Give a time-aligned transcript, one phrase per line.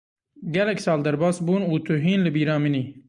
[0.53, 2.83] Gelek sal derbas bûn û tu hîn li bîra min î.